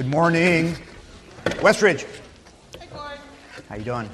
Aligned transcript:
Good 0.00 0.08
morning. 0.08 0.76
Westridge. 1.60 2.06
Hey. 2.78 2.88
How 3.68 3.76
you 3.76 3.84
doing? 3.84 4.08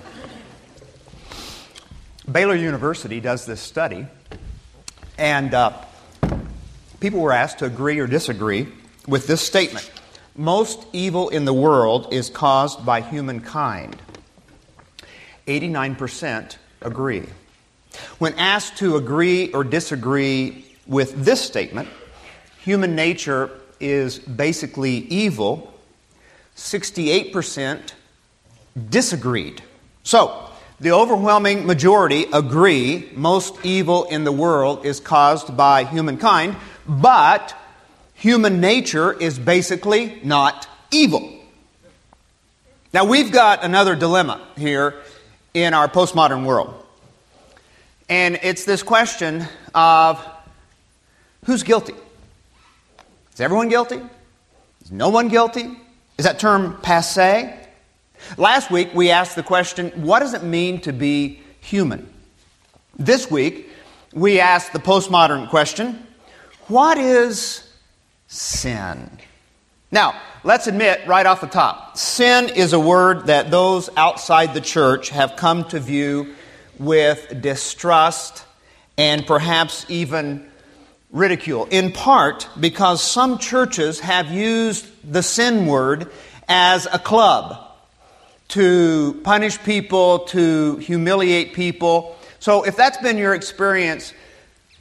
Baylor 2.28 2.56
University 2.56 3.20
does 3.20 3.46
this 3.46 3.60
study, 3.60 4.08
and 5.16 5.54
uh, 5.54 5.80
people 6.98 7.20
were 7.20 7.30
asked 7.30 7.60
to 7.60 7.66
agree 7.66 8.00
or 8.00 8.08
disagree 8.08 8.66
with 9.06 9.28
this 9.28 9.42
statement. 9.42 9.88
Most 10.34 10.84
evil 10.92 11.28
in 11.28 11.44
the 11.44 11.54
world 11.54 12.12
is 12.12 12.30
caused 12.30 12.84
by 12.84 13.00
humankind. 13.00 13.94
89% 15.46 16.56
agree. 16.80 17.26
When 18.18 18.34
asked 18.34 18.78
to 18.78 18.96
agree 18.96 19.52
or 19.52 19.62
disagree 19.62 20.66
with 20.88 21.24
this 21.24 21.40
statement, 21.40 21.88
human 22.58 22.96
nature 22.96 23.52
is 23.78 24.18
basically 24.18 24.96
evil, 24.96 25.74
68% 26.56 27.92
disagreed. 28.88 29.62
So, 30.02 30.50
the 30.78 30.92
overwhelming 30.92 31.66
majority 31.66 32.26
agree 32.32 33.08
most 33.14 33.64
evil 33.64 34.04
in 34.04 34.24
the 34.24 34.32
world 34.32 34.84
is 34.84 35.00
caused 35.00 35.56
by 35.56 35.84
humankind, 35.84 36.56
but 36.86 37.54
human 38.14 38.60
nature 38.60 39.12
is 39.12 39.38
basically 39.38 40.20
not 40.22 40.68
evil. 40.90 41.32
Now, 42.92 43.04
we've 43.04 43.32
got 43.32 43.64
another 43.64 43.94
dilemma 43.94 44.46
here 44.56 45.02
in 45.54 45.74
our 45.74 45.88
postmodern 45.88 46.44
world. 46.44 46.74
And 48.08 48.38
it's 48.42 48.64
this 48.64 48.82
question 48.82 49.44
of 49.74 50.24
who's 51.44 51.62
guilty? 51.62 51.94
Is 53.34 53.40
everyone 53.40 53.68
guilty? 53.68 54.00
Is 54.84 54.92
no 54.92 55.08
one 55.08 55.28
guilty? 55.28 55.76
Is 56.18 56.24
that 56.24 56.38
term 56.38 56.78
passe? 56.80 57.54
Last 58.38 58.70
week 58.70 58.90
we 58.94 59.10
asked 59.10 59.36
the 59.36 59.42
question 59.42 59.90
what 60.02 60.20
does 60.20 60.32
it 60.32 60.42
mean 60.42 60.80
to 60.82 60.92
be 60.92 61.40
human? 61.60 62.10
This 62.98 63.30
week 63.30 63.70
we 64.14 64.40
asked 64.40 64.72
the 64.72 64.78
postmodern 64.78 65.50
question 65.50 66.06
what 66.68 66.96
is 66.96 67.70
sin? 68.28 69.10
Now, 69.92 70.20
let's 70.42 70.66
admit 70.66 71.06
right 71.06 71.26
off 71.26 71.40
the 71.40 71.46
top 71.46 71.98
sin 71.98 72.48
is 72.48 72.72
a 72.72 72.80
word 72.80 73.26
that 73.26 73.50
those 73.50 73.90
outside 73.96 74.54
the 74.54 74.60
church 74.62 75.10
have 75.10 75.36
come 75.36 75.64
to 75.64 75.78
view 75.78 76.34
with 76.78 77.42
distrust 77.42 78.44
and 78.96 79.26
perhaps 79.26 79.84
even 79.90 80.50
ridicule, 81.10 81.66
in 81.70 81.92
part 81.92 82.48
because 82.58 83.02
some 83.02 83.38
churches 83.38 84.00
have 84.00 84.30
used 84.30 84.86
the 85.10 85.22
sin 85.22 85.66
word 85.66 86.10
as 86.48 86.86
a 86.92 86.98
club 86.98 87.62
to 88.48 89.20
punish 89.24 89.62
people, 89.62 90.20
to 90.20 90.76
humiliate 90.76 91.54
people. 91.54 92.16
So 92.38 92.64
if 92.64 92.76
that's 92.76 92.98
been 92.98 93.18
your 93.18 93.34
experience, 93.34 94.12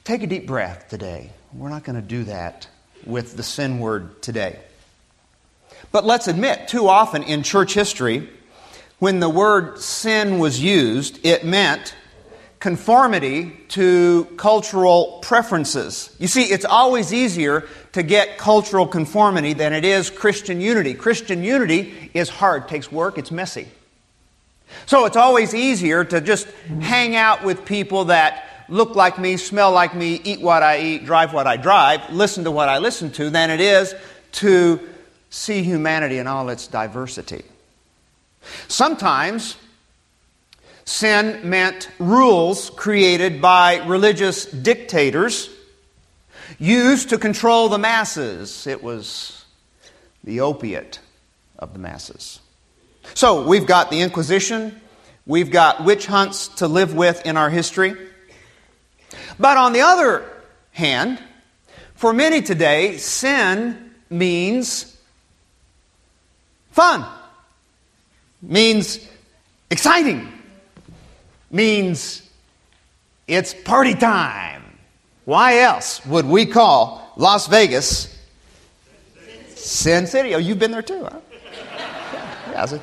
take 0.03 0.23
a 0.23 0.27
deep 0.27 0.45
breath 0.45 0.87
today. 0.89 1.31
We're 1.53 1.69
not 1.69 1.83
going 1.83 1.95
to 1.95 2.07
do 2.07 2.25
that 2.25 2.67
with 3.05 3.37
the 3.37 3.43
sin 3.43 3.79
word 3.79 4.21
today. 4.21 4.59
But 5.91 6.05
let's 6.05 6.27
admit, 6.27 6.67
too 6.67 6.87
often 6.87 7.23
in 7.23 7.43
church 7.43 7.73
history, 7.73 8.29
when 8.99 9.19
the 9.19 9.29
word 9.29 9.79
sin 9.79 10.39
was 10.39 10.61
used, 10.61 11.25
it 11.25 11.45
meant 11.45 11.95
conformity 12.66 13.52
to 13.67 14.25
cultural 14.38 15.19
preferences. 15.21 16.09
You 16.17 16.25
see, 16.25 16.45
it's 16.45 16.66
always 16.66 17.13
easier 17.13 17.67
to 17.91 18.02
get 18.02 18.39
cultural 18.39 18.88
conformity 18.88 19.53
than 19.53 19.72
it 19.72 19.85
is 19.85 20.09
Christian 20.09 20.59
unity. 20.59 20.95
Christian 20.95 21.44
unity 21.44 22.09
is 22.16 22.27
hard, 22.27 22.67
takes 22.67 22.91
work, 22.91 23.19
it's 23.19 23.30
messy. 23.30 23.67
So 24.88 25.05
it's 25.05 25.16
always 25.16 25.53
easier 25.53 26.03
to 26.05 26.19
just 26.19 26.47
hang 26.81 27.16
out 27.16 27.44
with 27.44 27.66
people 27.66 28.06
that 28.06 28.66
look 28.68 28.95
like 28.95 29.19
me, 29.19 29.38
smell 29.38 29.72
like 29.72 29.94
me, 29.94 30.19
eat 30.23 30.41
what 30.41 30.63
I 30.63 30.79
eat, 30.79 31.06
drive 31.06 31.34
what 31.34 31.45
I 31.45 31.57
drive, 31.57 32.09
listen 32.09 32.45
to 32.45 32.51
what 32.51 32.68
I 32.68 32.79
listen 32.79 33.12
to, 33.12 33.29
than 33.29 33.51
it 33.51 33.62
is 33.62 33.94
to 34.41 34.79
see 35.29 35.62
humanity 35.62 36.18
in 36.18 36.25
all 36.25 36.50
its 36.50 36.66
diversity. 36.66 37.44
Sometimes 38.68 39.56
Sin 40.85 41.50
meant 41.50 41.90
rules 41.97 42.69
created 42.69 43.41
by 43.41 43.85
religious 43.85 44.46
dictators 44.46 45.50
used 46.59 47.09
to 47.09 47.18
control 47.18 47.69
the 47.69 47.79
masses. 47.79 48.68
It 48.68 48.84
was 48.84 49.45
the 50.24 50.41
opiate 50.41 51.00
of 51.57 51.74
the 51.74 51.79
masses. 51.79 52.40
So 53.13 53.47
we've 53.47 53.66
got 53.66 53.90
the 53.90 54.01
Inquisition, 54.01 54.79
we've 55.25 55.51
got 55.51 55.84
witch 55.84 56.06
hunts 56.06 56.50
to 56.59 56.68
live 56.68 56.94
with 56.94 57.25
in 57.25 57.35
our 57.38 57.50
history. 57.50 57.95
But 59.40 59.57
on 59.57 59.74
the 59.74 59.81
other 59.81 60.25
hand, 60.72 61.22
for 61.95 62.13
many 62.13 62.41
today, 62.41 62.97
sin 62.97 63.91
means 64.09 64.97
fun, 66.72 67.06
means 68.41 69.00
exciting, 69.69 70.28
means 71.55 72.21
it's 73.27 73.53
party 73.53 73.95
time. 73.95 74.63
Why 75.23 75.59
else 75.59 76.05
would 76.05 76.25
we 76.25 76.45
call 76.45 77.13
Las 77.16 77.47
Vegas 77.47 78.16
Sin 79.55 80.05
City? 80.05 80.35
Oh, 80.35 80.38
you've 80.38 80.59
been 80.59 80.71
there 80.71 80.83
too, 80.83 81.03
huh? 81.03 81.19
Yeah, 82.51 82.79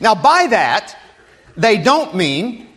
now, 0.00 0.14
by 0.14 0.48
that, 0.48 0.96
they 1.56 1.78
don't 1.78 2.14
mean 2.14 2.68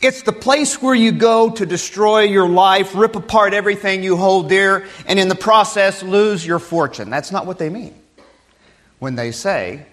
it's 0.00 0.22
the 0.22 0.32
place 0.32 0.80
where 0.80 0.94
you 0.94 1.12
go 1.12 1.50
to 1.50 1.66
destroy 1.66 2.22
your 2.22 2.48
life, 2.48 2.94
rip 2.94 3.16
apart 3.16 3.54
everything 3.54 4.02
you 4.02 4.16
hold 4.16 4.48
dear, 4.48 4.86
and 5.06 5.18
in 5.18 5.28
the 5.28 5.34
process 5.34 6.02
lose 6.02 6.46
your 6.46 6.58
fortune. 6.58 7.10
That's 7.10 7.32
not 7.32 7.46
what 7.46 7.58
they 7.58 7.70
mean 7.70 7.94
when 8.98 9.14
they 9.14 9.30
say 9.32 9.86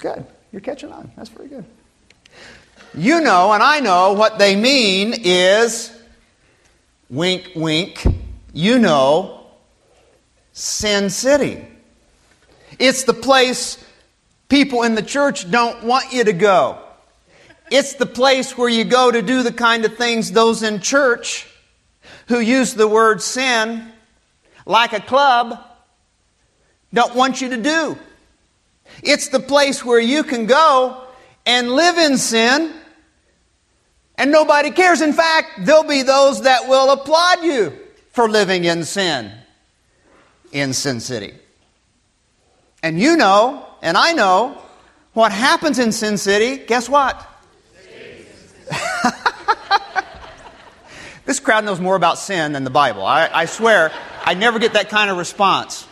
Good. 0.00 0.26
You're 0.50 0.60
catching 0.60 0.90
on. 0.90 1.12
That's 1.16 1.28
very 1.28 1.48
good. 1.48 1.64
You 2.94 3.20
know, 3.20 3.52
and 3.52 3.62
I 3.62 3.80
know 3.80 4.14
what 4.14 4.38
they 4.38 4.56
mean 4.56 5.14
is 5.22 5.96
wink, 7.08 7.52
wink. 7.54 8.04
You 8.52 8.78
know, 8.78 9.46
Sin 10.52 11.08
City. 11.08 11.64
It's 12.78 13.04
the 13.04 13.14
place 13.14 13.82
people 14.48 14.82
in 14.82 14.94
the 14.94 15.02
church 15.02 15.48
don't 15.50 15.84
want 15.84 16.12
you 16.12 16.24
to 16.24 16.32
go. 16.32 16.78
It's 17.70 17.94
the 17.94 18.06
place 18.06 18.58
where 18.58 18.68
you 18.68 18.84
go 18.84 19.12
to 19.12 19.22
do 19.22 19.44
the 19.44 19.52
kind 19.52 19.84
of 19.84 19.96
things 19.96 20.32
those 20.32 20.64
in 20.64 20.80
church 20.80 21.46
who 22.26 22.40
use 22.40 22.74
the 22.74 22.88
word 22.88 23.22
sin 23.22 23.92
like 24.66 24.92
a 24.92 25.00
club 25.00 25.60
don't 26.92 27.14
want 27.14 27.40
you 27.40 27.50
to 27.50 27.56
do. 27.56 27.96
It's 29.02 29.28
the 29.28 29.40
place 29.40 29.84
where 29.84 30.00
you 30.00 30.24
can 30.24 30.46
go 30.46 31.04
and 31.46 31.70
live 31.70 31.98
in 31.98 32.18
sin 32.18 32.72
and 34.16 34.30
nobody 34.30 34.70
cares. 34.70 35.00
In 35.00 35.14
fact, 35.14 35.64
there'll 35.64 35.84
be 35.84 36.02
those 36.02 36.42
that 36.42 36.68
will 36.68 36.90
applaud 36.92 37.42
you 37.42 37.72
for 38.12 38.28
living 38.28 38.64
in 38.64 38.84
sin 38.84 39.32
in 40.52 40.72
Sin 40.72 41.00
City. 41.00 41.34
And 42.82 43.00
you 43.00 43.16
know, 43.16 43.66
and 43.82 43.96
I 43.96 44.12
know, 44.12 44.60
what 45.12 45.32
happens 45.32 45.78
in 45.78 45.92
Sin 45.92 46.18
City, 46.18 46.58
guess 46.58 46.88
what? 46.88 47.26
this 51.24 51.40
crowd 51.40 51.64
knows 51.64 51.80
more 51.80 51.96
about 51.96 52.18
sin 52.18 52.52
than 52.52 52.64
the 52.64 52.70
Bible. 52.70 53.04
I, 53.04 53.28
I 53.32 53.44
swear, 53.46 53.90
I 54.24 54.34
never 54.34 54.58
get 54.58 54.74
that 54.74 54.88
kind 54.88 55.10
of 55.10 55.16
response. 55.16 55.86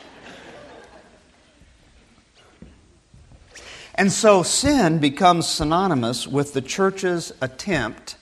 And 3.98 4.12
so 4.12 4.44
sin 4.44 5.00
becomes 5.00 5.48
synonymous 5.48 6.24
with 6.24 6.52
the 6.52 6.62
church's 6.62 7.32
attempt 7.40 8.14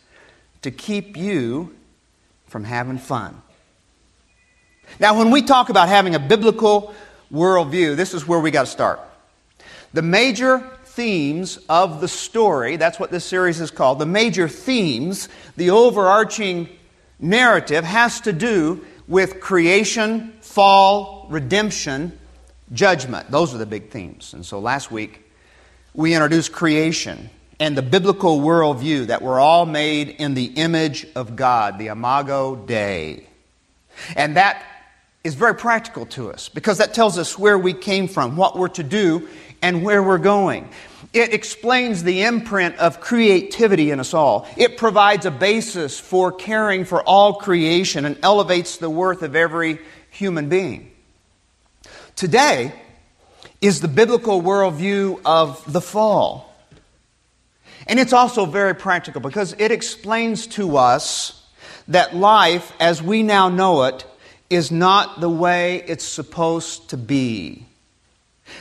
to 0.63 0.71
keep 0.71 1.19
you 1.19 1.77
from 2.47 2.65
having 2.65 2.97
fun. 2.97 3.43
Now, 4.99 5.19
when 5.19 5.31
we 5.31 5.43
talk 5.43 5.69
about 5.69 5.89
having 5.89 6.15
a 6.15 6.19
biblical 6.19 6.95
worldview, 7.31 7.95
this 7.95 8.15
is 8.15 8.27
where 8.27 8.41
we 8.41 8.51
got 8.51 8.63
to 8.63 8.71
start. 8.71 9.01
The 9.93 10.01
major 10.01 10.67
themes 10.85 11.59
of 11.69 12.01
the 12.01 12.09
story, 12.09 12.77
that's 12.77 12.99
what 12.99 13.11
this 13.11 13.27
series 13.27 13.61
is 13.61 13.71
called, 13.71 13.99
the 13.99 14.07
major 14.07 14.49
themes, 14.49 15.29
the 15.57 15.69
overarching 15.71 16.71
narrative 17.19 17.85
has 17.85 18.23
to 18.23 18.33
do 18.33 18.83
with 19.07 19.41
creation, 19.41 20.33
fall, 20.41 21.27
redemption, 21.29 22.19
judgment. 22.73 23.31
Those 23.31 23.55
are 23.55 23.59
the 23.59 23.67
big 23.67 23.91
themes. 23.91 24.33
And 24.33 24.45
so 24.45 24.59
last 24.59 24.91
week, 24.91 25.25
we 25.97 26.15
introduce 26.15 26.49
creation 26.51 27.31
and 27.59 27.77
the 27.77 27.83
biblical 27.83 28.41
worldview 28.41 29.07
that 29.07 29.23
we're 29.23 29.41
all 29.41 29.65
made 29.65 30.11
in 30.11 30.35
the 30.35 30.45
image 30.45 31.07
of 31.15 31.37
God, 31.37 31.79
the 31.79 31.87
Imago 31.87 32.55
Dei. 32.55 33.27
And 34.15 34.37
that 34.37 34.63
is 35.25 35.35
very 35.35 35.55
practical 35.55 36.05
to 36.07 36.31
us 36.31 36.51
because 36.51 36.79
that 36.79 36.93
tells 36.93 37.19
us 37.19 37.39
where 37.39 37.59
we 37.59 37.73
came 37.73 38.09
from, 38.09 38.37
what 38.37 38.59
we're 38.59 38.69
to 38.69 38.83
do, 38.83 39.27
and 39.63 39.83
where 39.83 40.03
we're 40.03 40.19
going. 40.19 40.69
It 41.15 41.33
explains 41.33 42.03
the 42.03 42.25
imprint 42.25 42.77
of 42.77 43.01
creativity 43.01 43.91
in 43.91 43.99
us 43.99 44.13
all. 44.13 44.47
It 44.59 44.77
provides 44.77 45.25
a 45.25 45.31
basis 45.31 45.99
for 45.99 46.31
caring 46.31 46.85
for 46.85 47.03
all 47.03 47.35
creation 47.35 48.05
and 48.05 48.19
elevates 48.23 48.77
the 48.77 48.91
worth 48.91 49.23
of 49.23 49.35
every 49.35 49.79
human 50.11 50.51
being. 50.51 50.91
Today 52.17 52.75
is 53.61 53.81
the 53.81 53.89
biblical 53.89 54.43
worldview 54.43 55.21
of 55.25 55.73
the 55.73 55.81
fall. 55.81 56.55
And 57.87 58.01
it's 58.01 58.13
also 58.13 58.47
very 58.47 58.75
practical 58.75 59.21
because 59.21 59.55
it 59.59 59.71
explains 59.71 60.47
to 60.49 60.77
us 60.77 61.43
that 61.89 62.17
life, 62.17 62.73
as 62.81 63.03
we 63.03 63.23
now 63.23 63.49
know 63.49 63.85
it, 63.85 64.05
is 64.51 64.71
not 64.71 65.21
the 65.21 65.31
way 65.31 65.85
it's 65.87 66.05
supposed 66.05 66.91
to 66.91 66.97
be. 66.97 67.67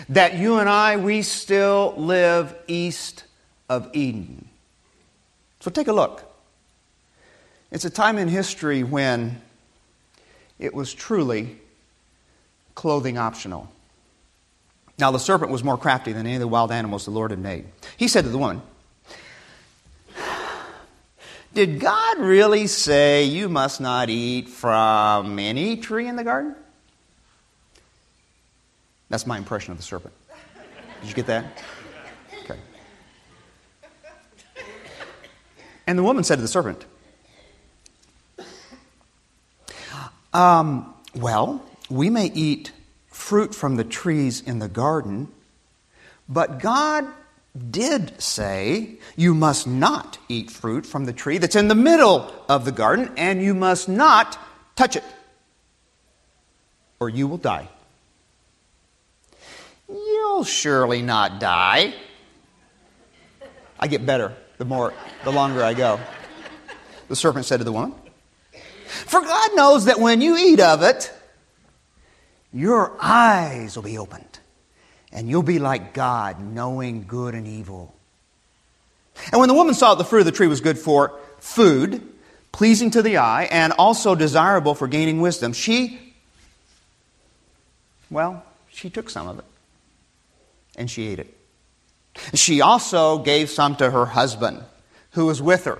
That 0.10 0.36
you 0.36 0.58
and 0.58 0.70
I, 0.70 0.98
we 0.98 1.22
still 1.22 1.94
live 1.98 2.56
east 2.68 3.24
of 3.70 3.90
Eden. 3.94 4.48
So 5.60 5.72
take 5.72 5.88
a 5.88 5.94
look. 5.94 6.24
It's 7.72 7.86
a 7.86 7.90
time 7.90 8.18
in 8.18 8.28
history 8.28 8.84
when 8.84 9.42
it 10.60 10.74
was 10.74 10.94
truly 10.94 11.60
clothing 12.76 13.18
optional. 13.18 13.72
Now, 14.98 15.12
the 15.12 15.20
serpent 15.20 15.52
was 15.52 15.64
more 15.64 15.78
crafty 15.78 16.14
than 16.14 16.26
any 16.26 16.36
of 16.36 16.40
the 16.40 16.48
wild 16.48 16.72
animals 16.72 17.06
the 17.06 17.12
Lord 17.12 17.32
had 17.32 17.40
made. 17.40 17.66
He 17.98 18.08
said 18.08 18.24
to 18.24 18.30
the 18.30 18.38
woman, 18.38 18.62
Did 21.54 21.80
God 21.80 22.20
really 22.20 22.68
say 22.68 23.24
you 23.24 23.48
must 23.50 23.80
not 23.80 24.10
eat 24.10 24.50
from 24.50 25.40
any 25.40 25.78
tree 25.78 26.08
in 26.08 26.16
the 26.16 26.24
garden? 26.24 26.56
That's 29.10 29.26
my 29.26 29.38
impression 29.38 29.72
of 29.72 29.78
the 29.78 29.84
serpent. 29.84 30.14
Did 31.02 31.10
you 31.10 31.16
get 31.16 31.28
that? 31.28 31.64
Okay. 32.44 32.60
And 35.88 35.98
the 35.98 36.04
woman 36.04 36.24
said 36.24 36.36
to 36.38 36.42
the 36.42 36.48
serpent, 36.48 36.84
um, 40.34 40.94
Well, 41.16 41.64
we 41.90 42.10
may 42.10 42.28
eat 42.34 42.72
fruit 43.16 43.56
from 43.56 43.78
the 43.78 43.84
trees 43.84 44.42
in 44.42 44.60
the 44.60 44.68
garden, 44.68 45.30
but 46.28 46.60
God 46.60 47.08
did 47.72 48.22
say, 48.22 48.98
You 49.16 49.34
must 49.34 49.66
not 49.66 50.20
eat 50.28 50.52
fruit 50.52 50.86
from 50.86 51.06
the 51.06 51.14
tree 51.14 51.38
that's 51.38 51.56
in 51.56 51.70
the 51.70 51.76
middle 51.76 52.32
of 52.50 52.66
the 52.66 52.74
garden, 52.74 53.12
and 53.16 53.42
you 53.42 53.56
must 53.56 53.88
not 53.88 54.38
touch 54.76 54.98
it, 54.98 55.04
or 57.00 57.10
you 57.10 57.28
will 57.28 57.38
die. 57.38 57.70
You'll 59.88 60.44
surely 60.44 61.02
not 61.02 61.40
die. 61.40 61.94
I 63.80 63.88
get 63.88 64.06
better 64.06 64.36
the 64.58 64.66
more 64.66 64.94
the 65.24 65.32
longer 65.32 65.64
I 65.64 65.74
go. 65.74 66.00
The 67.08 67.16
serpent 67.16 67.46
said 67.46 67.58
to 67.58 67.64
the 67.64 67.72
woman, 67.72 67.96
For 68.86 69.22
God 69.22 69.52
knows 69.56 69.86
that 69.86 70.00
when 70.00 70.22
you 70.22 70.38
eat 70.38 70.60
of 70.60 70.84
it, 70.84 71.12
your 72.54 72.96
eyes 73.02 73.76
will 73.76 73.84
be 73.84 73.98
opened, 73.98 74.40
and 75.12 75.30
you'll 75.30 75.44
be 75.44 75.60
like 75.60 75.94
God, 75.94 76.40
knowing 76.40 77.06
good 77.08 77.36
and 77.36 77.48
evil. 77.48 77.94
And 79.32 79.40
when 79.40 79.50
the 79.50 79.56
woman 79.56 79.74
saw 79.74 79.94
that 79.96 79.98
the 79.98 80.10
fruit 80.10 80.20
of 80.20 80.26
the 80.26 80.32
tree 80.32 80.48
was 80.48 80.62
good 80.62 80.78
for 80.78 81.18
food, 81.40 82.02
pleasing 82.52 82.92
to 82.92 83.02
the 83.02 83.18
eye, 83.18 83.48
and 83.52 83.74
also 83.74 84.16
desirable 84.16 84.76
for 84.76 84.88
gaining 84.88 85.22
wisdom, 85.22 85.54
she, 85.54 86.00
well, 88.10 88.44
she 88.70 88.90
took 88.90 89.10
some 89.10 89.28
of 89.28 89.40
it 89.40 89.46
and 90.76 90.90
she 90.90 91.08
ate 91.08 91.20
it. 91.20 91.34
She 92.34 92.62
also 92.62 93.20
gave 93.20 93.50
some 93.50 93.76
to 93.78 93.90
her 93.90 94.06
husband 94.06 94.64
who 95.12 95.26
was 95.26 95.42
with 95.42 95.66
her. 95.66 95.80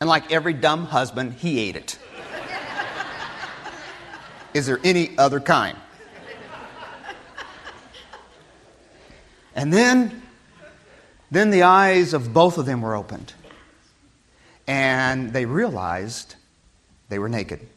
And 0.00 0.08
like 0.08 0.30
every 0.30 0.52
dumb 0.52 0.86
husband, 0.86 1.34
he 1.34 1.58
ate 1.60 1.76
it. 1.76 1.98
Is 4.56 4.64
there 4.64 4.80
any 4.82 5.16
other 5.18 5.38
kind? 5.38 5.76
And 9.54 9.70
then, 9.70 10.22
then 11.30 11.50
the 11.50 11.62
eyes 11.62 12.14
of 12.14 12.32
both 12.32 12.56
of 12.56 12.64
them 12.64 12.80
were 12.80 12.94
opened. 12.94 13.34
And 14.66 15.34
they 15.34 15.44
realized 15.44 16.36
they 17.10 17.18
were 17.18 17.28
naked. 17.28 17.68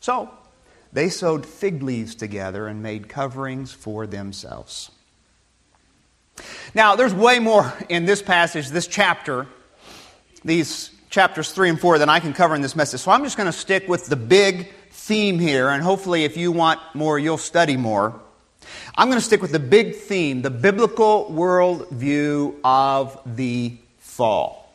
So 0.00 0.30
they 0.90 1.10
sewed 1.10 1.44
fig 1.44 1.82
leaves 1.82 2.14
together 2.14 2.66
and 2.66 2.82
made 2.82 3.10
coverings 3.10 3.72
for 3.72 4.06
themselves. 4.06 4.90
Now, 6.74 6.96
there's 6.96 7.12
way 7.12 7.40
more 7.40 7.74
in 7.90 8.06
this 8.06 8.22
passage, 8.22 8.70
this 8.70 8.86
chapter, 8.86 9.46
these 10.44 10.90
chapters 11.10 11.52
3 11.52 11.68
and 11.68 11.80
4, 11.80 11.98
than 11.98 12.08
I 12.08 12.20
can 12.20 12.32
cover 12.32 12.54
in 12.54 12.62
this 12.62 12.74
message. 12.74 13.00
So 13.00 13.10
I'm 13.10 13.22
just 13.22 13.36
going 13.36 13.52
to 13.52 13.56
stick 13.56 13.86
with 13.86 14.06
the 14.06 14.16
big 14.16 14.72
theme 14.92 15.38
here, 15.38 15.68
and 15.68 15.82
hopefully, 15.82 16.24
if 16.24 16.36
you 16.36 16.52
want 16.52 16.80
more, 16.94 17.18
you'll 17.18 17.38
study 17.38 17.76
more. 17.76 18.20
I'm 18.94 19.08
going 19.08 19.18
to 19.18 19.24
stick 19.24 19.42
with 19.42 19.52
the 19.52 19.58
big 19.58 19.96
theme, 19.96 20.42
the 20.42 20.50
biblical 20.50 21.26
worldview 21.30 22.56
of 22.62 23.18
the 23.24 23.76
fall 23.98 24.74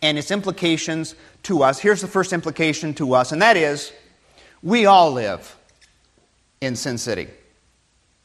and 0.00 0.16
its 0.16 0.30
implications 0.30 1.14
to 1.42 1.62
us. 1.62 1.78
Here's 1.78 2.00
the 2.00 2.08
first 2.08 2.32
implication 2.32 2.94
to 2.94 3.14
us, 3.14 3.32
and 3.32 3.42
that 3.42 3.56
is 3.56 3.92
we 4.62 4.86
all 4.86 5.12
live 5.12 5.56
in 6.60 6.76
Sin 6.76 6.98
City. 6.98 7.28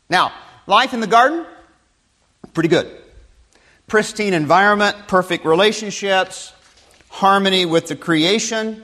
Now, 0.10 0.32
life 0.68 0.94
in 0.94 1.00
the 1.00 1.08
garden, 1.08 1.46
pretty 2.54 2.70
good. 2.70 2.90
Pristine 3.88 4.34
environment, 4.34 4.96
perfect 5.08 5.46
relationships, 5.46 6.54
harmony 7.10 7.66
with 7.66 7.88
the 7.88 7.96
creation. 7.96 8.84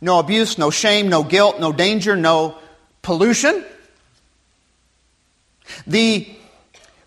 No 0.00 0.18
abuse, 0.18 0.58
no 0.58 0.70
shame, 0.70 1.08
no 1.08 1.22
guilt, 1.22 1.58
no 1.58 1.72
danger, 1.72 2.16
no 2.16 2.58
pollution. 3.02 3.64
The 5.86 6.28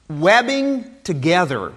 webbing 0.10 0.90
together 1.04 1.74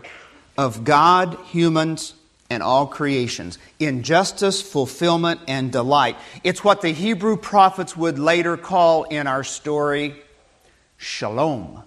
of 0.56 0.84
God, 0.84 1.38
humans, 1.46 2.14
and 2.50 2.62
all 2.62 2.86
creations 2.86 3.58
in 3.78 4.02
justice, 4.02 4.60
fulfillment, 4.60 5.40
and 5.48 5.72
delight. 5.72 6.16
It's 6.44 6.62
what 6.62 6.82
the 6.82 6.90
Hebrew 6.90 7.36
prophets 7.36 7.96
would 7.96 8.18
later 8.18 8.56
call 8.56 9.04
in 9.04 9.26
our 9.26 9.42
story 9.42 10.16
shalom. 10.98 11.82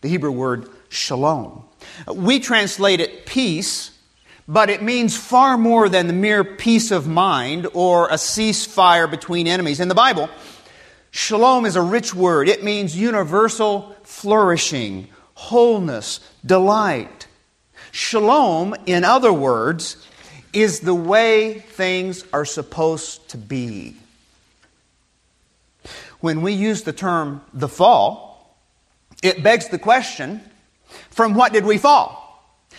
The 0.00 0.08
Hebrew 0.08 0.32
word 0.32 0.68
shalom. 0.88 1.64
We 2.12 2.40
translate 2.40 3.00
it 3.00 3.26
peace 3.26 3.93
but 4.46 4.68
it 4.68 4.82
means 4.82 5.16
far 5.16 5.56
more 5.56 5.88
than 5.88 6.06
the 6.06 6.12
mere 6.12 6.44
peace 6.44 6.90
of 6.90 7.06
mind 7.06 7.66
or 7.72 8.08
a 8.08 8.14
ceasefire 8.14 9.10
between 9.10 9.46
enemies. 9.46 9.80
In 9.80 9.88
the 9.88 9.94
Bible, 9.94 10.28
shalom 11.10 11.64
is 11.64 11.76
a 11.76 11.82
rich 11.82 12.14
word. 12.14 12.48
It 12.48 12.62
means 12.62 12.96
universal 12.96 13.96
flourishing, 14.02 15.08
wholeness, 15.34 16.20
delight. 16.44 17.26
Shalom, 17.90 18.74
in 18.86 19.04
other 19.04 19.32
words, 19.32 19.96
is 20.52 20.80
the 20.80 20.94
way 20.94 21.60
things 21.60 22.24
are 22.32 22.44
supposed 22.44 23.28
to 23.30 23.38
be. 23.38 23.96
When 26.20 26.42
we 26.42 26.52
use 26.52 26.82
the 26.82 26.92
term 26.92 27.42
the 27.52 27.68
fall, 27.68 28.56
it 29.22 29.42
begs 29.42 29.68
the 29.68 29.78
question 29.78 30.40
from 31.10 31.34
what 31.34 31.52
did 31.52 31.64
we 31.64 31.78
fall? 31.78 32.23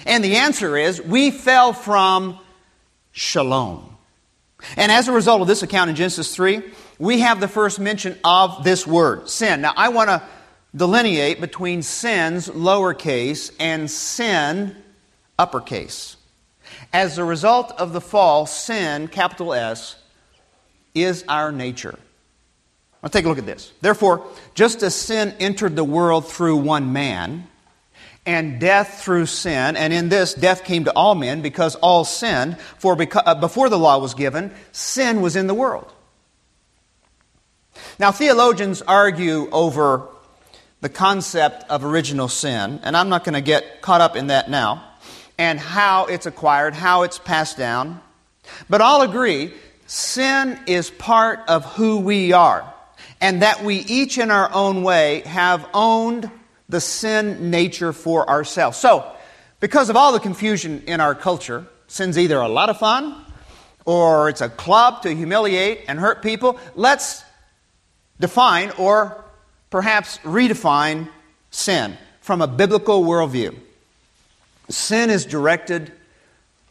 And 0.06 0.24
the 0.24 0.38
answer 0.38 0.78
is 0.78 1.02
we 1.02 1.32
fell 1.32 1.74
from 1.74 2.40
shalom. 3.12 3.96
And 4.78 4.92
as 4.92 5.08
a 5.08 5.12
result 5.12 5.42
of 5.42 5.48
this 5.48 5.64
account 5.64 5.90
in 5.90 5.96
Genesis 5.96 6.34
3, 6.36 6.62
we 6.98 7.20
have 7.20 7.40
the 7.40 7.48
first 7.48 7.80
mention 7.80 8.18
of 8.24 8.64
this 8.64 8.88
word, 8.88 9.30
sin. 9.30 9.62
Now, 9.62 9.74
I 9.76 9.90
want 9.90 10.10
to 10.10 10.24
delineate 10.76 11.42
between 11.42 11.82
sins, 11.82 12.50
lowercase, 12.50 13.52
and 13.60 13.90
sin, 13.90 14.76
uppercase. 15.38 16.18
As 16.94 17.18
a 17.18 17.24
result 17.24 17.72
of 17.74 17.94
the 17.94 18.02
fall, 18.02 18.46
sin, 18.46 19.08
capital 19.08 19.54
S, 19.54 19.96
is 20.94 21.24
our 21.28 21.52
nature. 21.52 22.00
Now, 23.04 23.10
take 23.10 23.26
a 23.26 23.30
look 23.30 23.38
at 23.38 23.46
this. 23.46 23.72
Therefore, 23.82 24.26
just 24.56 24.82
as 24.82 24.96
sin 24.96 25.36
entered 25.40 25.76
the 25.76 25.84
world 25.84 26.28
through 26.28 26.58
one 26.58 26.94
man, 26.94 27.48
and 28.26 28.60
death 28.60 29.02
through 29.04 29.28
sin. 29.28 29.76
And 29.76 29.94
in 29.94 30.10
this, 30.10 30.34
death 30.34 30.64
came 30.64 30.86
to 30.86 30.94
all 30.94 31.16
men 31.16 31.42
because 31.42 31.76
all 31.76 32.06
sinned. 32.06 32.60
For 32.78 32.98
uh, 33.00 33.36
before 33.36 33.70
the 33.70 33.80
law 33.80 34.00
was 34.00 34.14
given, 34.14 34.54
sin 34.72 35.22
was 35.22 35.36
in 35.36 35.48
the 35.48 35.54
world. 35.54 35.92
Now, 38.00 38.12
theologians 38.12 38.82
argue 38.82 39.50
over 39.52 40.08
the 40.82 40.90
concept 40.90 41.66
of 41.70 41.84
original 41.84 42.28
sin, 42.28 42.80
and 42.84 42.96
I'm 42.96 43.10
not 43.10 43.24
going 43.24 43.34
to 43.34 43.42
get 43.42 43.82
caught 43.82 44.02
up 44.02 44.16
in 44.16 44.28
that 44.28 44.50
now, 44.50 44.84
and 45.38 45.60
how 45.60 46.06
it's 46.06 46.26
acquired, 46.26 46.74
how 46.74 47.04
it's 47.04 47.20
passed 47.20 47.58
down. 47.58 48.02
But 48.70 48.82
I'll 48.82 49.02
agree 49.02 49.54
sin 49.88 50.60
is 50.68 50.90
part 50.90 51.40
of 51.48 51.66
who 51.66 52.00
we 52.00 52.34
are, 52.34 52.72
and 53.22 53.42
that 53.42 53.64
we 53.64 53.78
each 53.78 54.18
in 54.18 54.32
our 54.32 54.52
own 54.54 54.84
way 54.84 55.22
have 55.22 55.68
owned 55.74 56.30
the 56.76 56.82
sin 56.82 57.52
nature 57.52 57.94
for 57.94 58.30
ourselves. 58.30 58.78
So, 58.78 59.10
because 59.62 59.90
of 59.90 59.96
all 59.96 60.12
the 60.12 60.20
confusion 60.20 60.84
in 60.88 61.00
our 61.00 61.16
culture, 61.16 61.66
sin's 61.88 62.18
either 62.18 62.38
a 62.38 62.50
lot 62.50 62.70
of 62.70 62.78
fun 62.78 63.16
or 63.86 64.28
it's 64.28 64.42
a 64.42 64.50
club 64.50 65.04
to 65.04 65.16
humiliate 65.16 65.86
and 65.88 65.98
hurt 65.98 66.22
people. 66.22 66.60
Let's 66.76 67.24
define 68.20 68.72
or 68.78 69.24
perhaps 69.70 70.18
redefine 70.18 71.08
sin 71.50 71.98
from 72.20 72.42
a 72.42 72.48
biblical 72.48 73.06
worldview. 73.06 73.58
Sin 74.68 75.10
is 75.10 75.26
directed, 75.26 75.94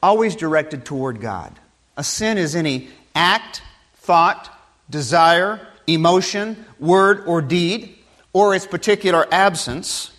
always 0.02 0.36
directed 0.36 0.84
toward 0.84 1.18
God. 1.18 1.58
A 1.96 2.04
sin 2.04 2.36
is 2.36 2.54
any 2.54 2.90
act, 3.14 3.62
thought, 3.96 4.50
desire, 4.90 5.66
emotion, 5.86 6.62
word, 6.78 7.24
or 7.26 7.40
deed, 7.40 7.96
or 8.34 8.54
its 8.54 8.66
particular 8.66 9.26
absence, 9.32 10.10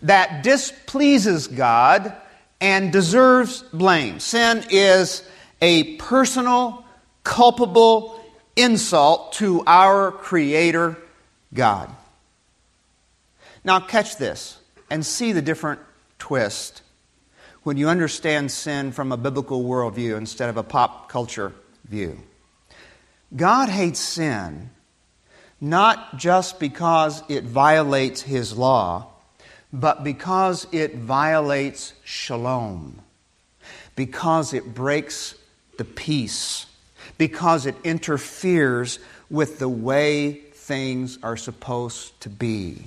that 0.00 0.42
displeases 0.42 1.48
God 1.48 2.14
and 2.60 2.90
deserves 2.90 3.62
blame. 3.72 4.20
Sin 4.20 4.64
is 4.70 5.22
a 5.60 5.96
personal, 5.96 6.84
culpable 7.24 8.18
insult 8.56 9.34
to 9.34 9.62
our 9.66 10.10
Creator 10.12 10.96
God. 11.52 11.94
Now, 13.64 13.80
catch 13.80 14.16
this 14.16 14.58
and 14.88 15.04
see 15.04 15.32
the 15.32 15.42
different 15.42 15.80
twist 16.18 16.82
when 17.64 17.76
you 17.76 17.88
understand 17.88 18.50
sin 18.50 18.92
from 18.92 19.12
a 19.12 19.16
biblical 19.16 19.62
worldview 19.64 20.16
instead 20.16 20.48
of 20.48 20.56
a 20.56 20.62
pop 20.62 21.08
culture 21.08 21.52
view. 21.84 22.18
God 23.34 23.68
hates 23.68 24.00
sin 24.00 24.70
not 25.60 26.16
just 26.16 26.60
because 26.60 27.22
it 27.28 27.44
violates 27.44 28.22
His 28.22 28.56
law, 28.56 29.08
but 29.72 30.04
because 30.04 30.66
it 30.72 30.96
violates 30.96 31.92
shalom, 32.04 33.00
because 33.96 34.54
it 34.54 34.74
breaks 34.74 35.34
the 35.76 35.84
peace, 35.84 36.66
because 37.18 37.66
it 37.66 37.76
interferes 37.84 38.98
with 39.30 39.58
the 39.58 39.68
way 39.68 40.32
things 40.32 41.18
are 41.22 41.36
supposed 41.36 42.18
to 42.20 42.28
be. 42.28 42.82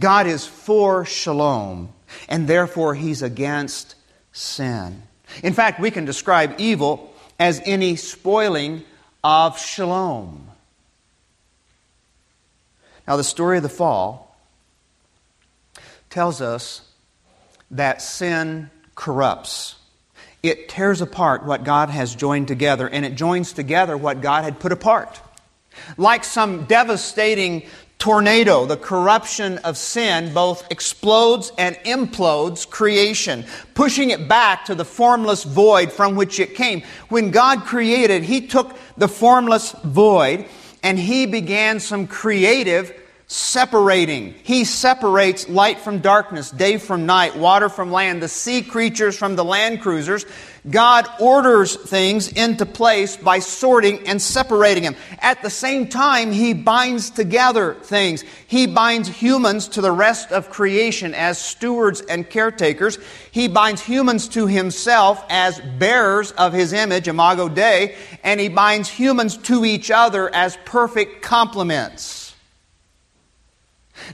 God 0.00 0.26
is 0.26 0.46
for 0.46 1.04
shalom, 1.04 1.90
and 2.28 2.46
therefore 2.46 2.94
he's 2.94 3.22
against 3.22 3.96
sin. 4.32 5.02
In 5.42 5.52
fact, 5.52 5.80
we 5.80 5.90
can 5.90 6.04
describe 6.04 6.54
evil 6.58 7.12
as 7.38 7.60
any 7.64 7.96
spoiling 7.96 8.82
of 9.22 9.58
shalom. 9.58 10.48
Now, 13.06 13.16
the 13.16 13.24
story 13.24 13.58
of 13.58 13.62
the 13.62 13.68
fall 13.68 14.36
tells 16.10 16.40
us 16.40 16.82
that 17.70 18.00
sin 18.00 18.70
corrupts. 18.94 19.76
It 20.42 20.68
tears 20.68 21.00
apart 21.00 21.44
what 21.44 21.64
God 21.64 21.90
has 21.90 22.14
joined 22.14 22.48
together, 22.48 22.88
and 22.88 23.04
it 23.04 23.14
joins 23.14 23.52
together 23.52 23.96
what 23.96 24.20
God 24.20 24.44
had 24.44 24.60
put 24.60 24.72
apart. 24.72 25.20
Like 25.96 26.22
some 26.24 26.64
devastating 26.66 27.64
tornado, 27.98 28.66
the 28.66 28.76
corruption 28.76 29.58
of 29.58 29.76
sin 29.76 30.32
both 30.34 30.70
explodes 30.70 31.50
and 31.58 31.76
implodes 31.86 32.68
creation, 32.68 33.44
pushing 33.74 34.10
it 34.10 34.28
back 34.28 34.66
to 34.66 34.74
the 34.74 34.84
formless 34.84 35.44
void 35.44 35.90
from 35.90 36.14
which 36.14 36.38
it 36.38 36.54
came. 36.54 36.82
When 37.08 37.30
God 37.30 37.62
created, 37.62 38.22
He 38.22 38.46
took 38.46 38.76
the 38.96 39.08
formless 39.08 39.72
void 39.72 40.46
and 40.84 40.98
He 40.98 41.26
began 41.26 41.80
some 41.80 42.06
creative 42.06 42.94
separating. 43.26 44.34
He 44.44 44.64
separates 44.64 45.48
light 45.48 45.80
from 45.80 45.98
darkness, 45.98 46.50
day 46.50 46.76
from 46.76 47.06
night, 47.06 47.34
water 47.36 47.68
from 47.68 47.90
land, 47.90 48.22
the 48.22 48.28
sea 48.28 48.62
creatures 48.62 49.16
from 49.16 49.34
the 49.34 49.44
land 49.44 49.80
cruisers. 49.80 50.26
God 50.70 51.06
orders 51.20 51.76
things 51.76 52.28
into 52.28 52.64
place 52.64 53.18
by 53.18 53.40
sorting 53.40 54.08
and 54.08 54.20
separating 54.20 54.84
them. 54.84 54.96
At 55.18 55.42
the 55.42 55.50
same 55.50 55.88
time, 55.88 56.32
He 56.32 56.54
binds 56.54 57.10
together 57.10 57.74
things. 57.74 58.24
He 58.46 58.66
binds 58.66 59.08
humans 59.08 59.68
to 59.68 59.82
the 59.82 59.92
rest 59.92 60.32
of 60.32 60.48
creation 60.48 61.12
as 61.12 61.38
stewards 61.38 62.00
and 62.00 62.28
caretakers. 62.28 62.98
He 63.30 63.46
binds 63.46 63.82
humans 63.82 64.26
to 64.28 64.46
Himself 64.46 65.22
as 65.28 65.60
bearers 65.78 66.32
of 66.32 66.54
His 66.54 66.72
image, 66.72 67.08
Imago 67.08 67.50
Dei, 67.50 67.94
and 68.22 68.40
He 68.40 68.48
binds 68.48 68.88
humans 68.88 69.36
to 69.38 69.66
each 69.66 69.90
other 69.90 70.34
as 70.34 70.56
perfect 70.64 71.20
complements. 71.20 72.34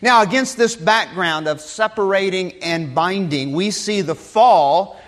Now, 0.03 0.23
against 0.23 0.57
this 0.57 0.75
background 0.75 1.47
of 1.47 1.61
separating 1.61 2.55
and 2.63 2.93
binding, 2.93 3.53
we 3.53 3.71
see 3.71 4.01
the 4.01 4.17
fall 4.17 5.01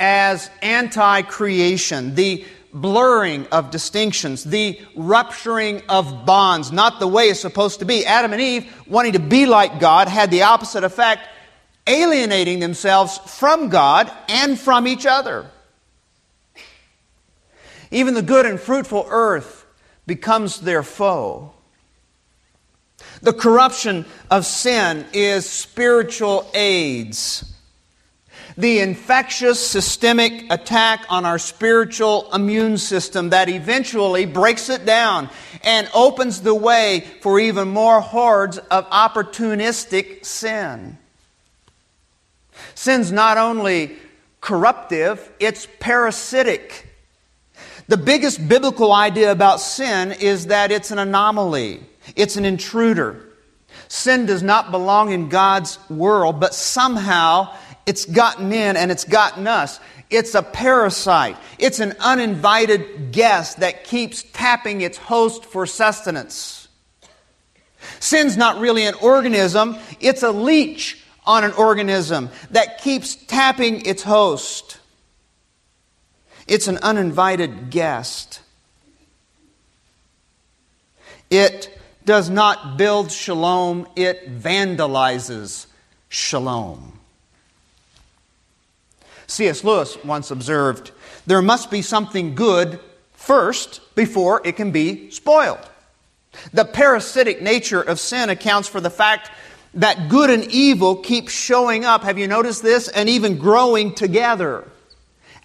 as 0.00 0.50
anti 0.62 1.22
creation, 1.22 2.14
the 2.16 2.44
blurring 2.72 3.46
of 3.48 3.70
distinctions, 3.70 4.44
the 4.44 4.80
rupturing 4.96 5.82
of 5.88 6.24
bonds, 6.24 6.72
not 6.72 7.00
the 7.00 7.06
way 7.06 7.24
it's 7.24 7.40
supposed 7.40 7.80
to 7.80 7.84
be. 7.84 8.06
Adam 8.06 8.32
and 8.32 8.40
Eve, 8.40 8.72
wanting 8.86 9.12
to 9.12 9.18
be 9.20 9.46
like 9.46 9.78
God, 9.78 10.08
had 10.08 10.30
the 10.30 10.42
opposite 10.42 10.84
effect, 10.84 11.22
alienating 11.86 12.60
themselves 12.60 13.18
from 13.18 13.68
God 13.68 14.10
and 14.28 14.58
from 14.58 14.86
each 14.86 15.06
other. 15.06 15.46
Even 17.90 18.14
the 18.14 18.22
good 18.22 18.46
and 18.46 18.58
fruitful 18.58 19.06
earth 19.10 19.66
becomes 20.06 20.60
their 20.60 20.82
foe. 20.82 21.52
The 23.22 23.32
corruption 23.32 24.06
of 24.30 24.46
sin 24.46 25.04
is 25.12 25.48
spiritual 25.48 26.48
AIDS. 26.54 27.44
The 28.60 28.80
infectious 28.80 29.58
systemic 29.66 30.52
attack 30.52 31.06
on 31.08 31.24
our 31.24 31.38
spiritual 31.38 32.30
immune 32.30 32.76
system 32.76 33.30
that 33.30 33.48
eventually 33.48 34.26
breaks 34.26 34.68
it 34.68 34.84
down 34.84 35.30
and 35.64 35.88
opens 35.94 36.42
the 36.42 36.54
way 36.54 37.06
for 37.22 37.40
even 37.40 37.68
more 37.68 38.02
hordes 38.02 38.58
of 38.58 38.86
opportunistic 38.90 40.26
sin. 40.26 40.98
Sin's 42.74 43.10
not 43.10 43.38
only 43.38 43.96
corruptive, 44.42 45.32
it's 45.40 45.66
parasitic. 45.78 46.86
The 47.88 47.96
biggest 47.96 48.46
biblical 48.46 48.92
idea 48.92 49.32
about 49.32 49.62
sin 49.62 50.12
is 50.12 50.48
that 50.48 50.70
it's 50.70 50.90
an 50.90 50.98
anomaly. 50.98 51.80
It's 52.14 52.36
an 52.36 52.44
intruder. 52.44 53.26
Sin 53.88 54.26
does 54.26 54.42
not 54.42 54.70
belong 54.70 55.12
in 55.12 55.30
God's 55.30 55.78
world, 55.88 56.40
but 56.40 56.54
somehow 56.54 57.56
it's 57.90 58.04
gotten 58.04 58.52
in 58.52 58.76
and 58.76 58.92
it's 58.92 59.02
gotten 59.02 59.48
us. 59.48 59.80
It's 60.10 60.36
a 60.36 60.44
parasite. 60.44 61.36
It's 61.58 61.80
an 61.80 61.94
uninvited 61.98 63.10
guest 63.10 63.58
that 63.58 63.82
keeps 63.82 64.22
tapping 64.22 64.80
its 64.80 64.96
host 64.96 65.44
for 65.44 65.66
sustenance. 65.66 66.68
Sin's 67.98 68.36
not 68.36 68.60
really 68.60 68.86
an 68.86 68.94
organism, 68.94 69.76
it's 69.98 70.22
a 70.22 70.30
leech 70.30 71.02
on 71.26 71.42
an 71.42 71.50
organism 71.54 72.30
that 72.52 72.80
keeps 72.80 73.16
tapping 73.16 73.84
its 73.84 74.04
host. 74.04 74.78
It's 76.46 76.68
an 76.68 76.78
uninvited 76.82 77.70
guest. 77.70 78.40
It 81.28 81.76
does 82.04 82.30
not 82.30 82.76
build 82.76 83.10
shalom, 83.10 83.88
it 83.96 84.40
vandalizes 84.40 85.66
shalom. 86.08 86.89
C.S. 89.30 89.64
Lewis 89.64 89.96
once 90.04 90.30
observed 90.30 90.90
there 91.26 91.42
must 91.42 91.70
be 91.70 91.82
something 91.82 92.34
good 92.34 92.80
first 93.12 93.80
before 93.94 94.40
it 94.44 94.56
can 94.56 94.70
be 94.72 95.10
spoiled. 95.10 95.60
The 96.52 96.64
parasitic 96.64 97.42
nature 97.42 97.80
of 97.80 98.00
sin 98.00 98.30
accounts 98.30 98.68
for 98.68 98.80
the 98.80 98.90
fact 98.90 99.30
that 99.74 100.08
good 100.08 100.30
and 100.30 100.44
evil 100.50 100.96
keep 100.96 101.28
showing 101.28 101.84
up. 101.84 102.02
Have 102.02 102.18
you 102.18 102.26
noticed 102.26 102.62
this? 102.62 102.88
And 102.88 103.08
even 103.08 103.38
growing 103.38 103.94
together. 103.94 104.66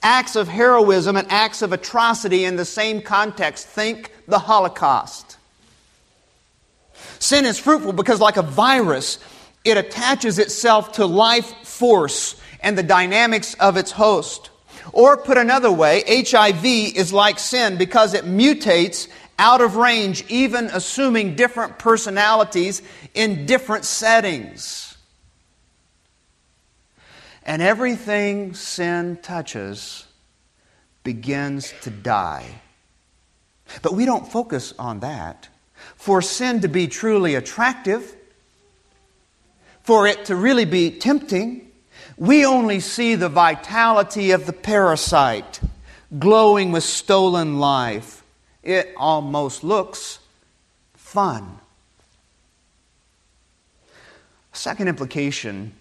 Acts 0.02 0.36
of 0.36 0.48
heroism 0.48 1.16
and 1.16 1.32
acts 1.32 1.62
of 1.62 1.74
atrocity 1.74 2.46
in 2.46 2.56
the 2.56 2.66
same 2.66 3.02
context. 3.02 3.68
Think 3.68 4.12
the 4.28 4.40
Holocaust. 4.40 5.38
Sin 7.20 7.46
is 7.46 7.60
fruitful 7.60 7.94
because, 7.94 8.20
like 8.20 8.38
a 8.38 8.42
virus, 8.42 9.20
it 9.64 9.78
attaches 9.78 10.40
itself 10.40 10.94
to 10.94 11.06
life 11.06 11.68
force 11.68 12.40
and 12.66 12.78
the 12.78 12.84
dynamics 12.84 13.54
of 13.54 13.78
its 13.78 13.92
host. 13.92 14.50
Or, 14.92 15.18
put 15.18 15.38
another 15.38 15.72
way, 15.72 16.04
HIV 16.08 16.66
is 16.66 17.14
like 17.14 17.40
sin 17.40 17.78
because 17.78 18.14
it 18.14 18.26
mutates 18.26 19.08
out 19.40 19.62
of 19.62 19.76
range, 19.76 20.26
even 20.30 20.66
assuming 20.66 21.36
different 21.36 21.80
personalities 21.80 22.82
in 23.14 23.46
different 23.46 23.86
settings. 23.86 24.98
And 27.44 27.62
everything 27.62 28.56
sin 28.56 29.20
touches 29.22 30.06
begins 31.04 31.74
to 31.84 31.92
die 31.92 32.46
But 33.82 33.94
we 33.94 34.06
don't 34.06 34.28
focus 34.28 34.74
on 34.80 35.02
that. 35.02 35.50
For 35.96 36.22
sin 36.22 36.62
to 36.62 36.68
be 36.68 36.88
truly 36.88 37.36
attractive, 37.36 38.16
for 39.84 40.08
it 40.08 40.26
to 40.26 40.36
really 40.36 40.66
be 40.66 40.92
tempting, 40.92 41.65
we 42.18 42.46
only 42.46 42.80
see 42.80 43.16
the 43.16 43.30
vitality 43.30 44.32
of 44.32 44.46
the 44.46 44.54
parasite 44.54 45.60
glowing 46.18 46.72
with 46.72 46.84
stolen 46.84 47.60
life. 47.60 48.24
It 48.64 48.94
almost 48.98 49.64
looks 49.64 50.20
fun. 50.94 51.60
Second 54.54 54.88
implication 54.88 55.74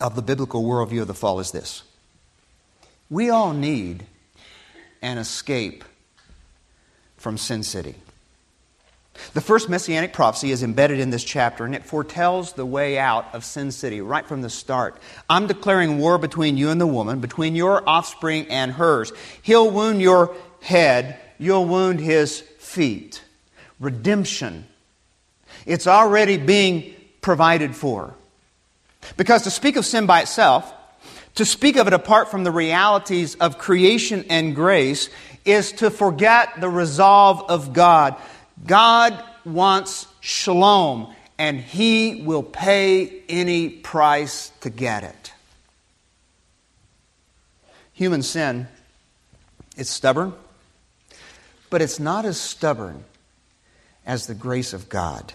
of 0.00 0.16
the 0.16 0.22
biblical 0.22 0.64
worldview 0.64 1.02
of 1.02 1.08
the 1.08 1.14
fall 1.14 1.40
is 1.40 1.50
this 1.50 1.82
we 3.08 3.30
all 3.30 3.52
need 3.52 4.04
an 5.02 5.18
escape 5.18 5.84
from 7.16 7.38
Sin 7.38 7.62
City. 7.62 7.94
The 9.34 9.40
first 9.40 9.68
messianic 9.68 10.12
prophecy 10.12 10.50
is 10.50 10.62
embedded 10.62 11.00
in 11.00 11.10
this 11.10 11.24
chapter, 11.24 11.64
and 11.64 11.74
it 11.74 11.84
foretells 11.84 12.52
the 12.52 12.66
way 12.66 12.98
out 12.98 13.34
of 13.34 13.44
Sin 13.44 13.70
City 13.70 14.00
right 14.00 14.26
from 14.26 14.42
the 14.42 14.50
start. 14.50 14.98
I'm 15.28 15.46
declaring 15.46 15.98
war 15.98 16.18
between 16.18 16.56
you 16.56 16.70
and 16.70 16.80
the 16.80 16.86
woman, 16.86 17.20
between 17.20 17.54
your 17.54 17.86
offspring 17.88 18.46
and 18.48 18.72
hers. 18.72 19.12
He'll 19.42 19.70
wound 19.70 20.00
your 20.00 20.34
head, 20.60 21.20
you'll 21.38 21.66
wound 21.66 22.00
his 22.00 22.40
feet. 22.40 23.22
Redemption. 23.78 24.66
It's 25.66 25.86
already 25.86 26.36
being 26.36 26.94
provided 27.20 27.74
for. 27.74 28.14
Because 29.16 29.42
to 29.42 29.50
speak 29.50 29.76
of 29.76 29.84
sin 29.84 30.06
by 30.06 30.22
itself, 30.22 30.72
to 31.36 31.44
speak 31.44 31.76
of 31.76 31.86
it 31.86 31.92
apart 31.92 32.30
from 32.30 32.44
the 32.44 32.50
realities 32.50 33.34
of 33.36 33.58
creation 33.58 34.24
and 34.30 34.54
grace, 34.54 35.10
is 35.44 35.72
to 35.72 35.90
forget 35.90 36.60
the 36.60 36.68
resolve 36.68 37.44
of 37.48 37.72
God. 37.72 38.16
God 38.64 39.22
wants 39.44 40.06
shalom, 40.20 41.14
and 41.38 41.60
He 41.60 42.22
will 42.22 42.42
pay 42.42 43.22
any 43.28 43.68
price 43.68 44.50
to 44.60 44.70
get 44.70 45.04
it. 45.04 45.32
Human 47.92 48.22
sin, 48.22 48.68
it's 49.76 49.90
stubborn, 49.90 50.32
but 51.70 51.82
it's 51.82 52.00
not 52.00 52.24
as 52.24 52.40
stubborn 52.40 53.04
as 54.04 54.26
the 54.26 54.34
grace 54.34 54.72
of 54.72 54.88
God, 54.88 55.32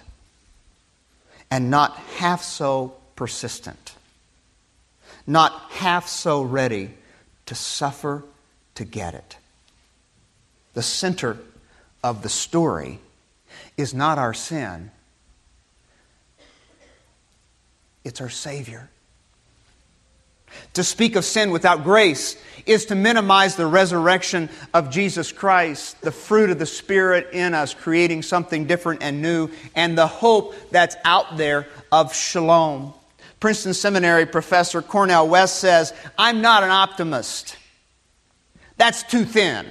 and 1.50 1.70
not 1.70 1.98
half 2.18 2.42
so 2.42 2.96
persistent, 3.16 3.96
not 5.28 5.52
half 5.72 6.08
so 6.08 6.42
ready 6.42 6.92
to 7.46 7.56
suffer 7.56 8.24
to 8.76 8.86
get 8.86 9.14
it. 9.14 9.38
The 10.74 10.82
center 10.82 11.38
of 12.04 12.24
the 12.24 12.30
story 12.30 13.00
is 13.78 13.94
not 13.94 14.18
our 14.18 14.34
sin, 14.34 14.92
it's 18.04 18.22
our 18.22 18.30
Savior. 18.30 18.90
To 20.74 20.84
speak 20.84 21.16
of 21.16 21.26
sin 21.26 21.52
without 21.52 21.84
grace 21.84 22.42
is 22.66 22.86
to 22.88 22.96
minimize 22.96 23.56
the 23.56 23.66
resurrection 23.66 24.50
of 24.74 24.90
Jesus 24.90 25.32
Christ, 25.32 26.02
the 26.02 26.12
fruit 26.12 26.50
of 26.50 26.60
the 26.60 26.66
Spirit 26.66 27.30
in 27.34 27.54
us, 27.54 27.74
creating 27.74 28.24
something 28.24 28.66
different 28.66 29.02
and 29.02 29.22
new, 29.22 29.50
and 29.76 29.98
the 29.98 30.08
hope 30.08 30.56
that's 30.70 30.96
out 31.06 31.38
there 31.38 31.68
of 31.92 32.14
shalom. 32.14 32.94
Princeton 33.40 33.74
Seminary 33.74 34.26
professor 34.26 34.82
Cornel 34.82 35.28
West 35.28 35.60
says, 35.60 35.94
I'm 36.18 36.42
not 36.42 36.64
an 36.64 36.70
optimist. 36.70 37.58
That's 38.78 39.04
too 39.04 39.26
thin. 39.26 39.66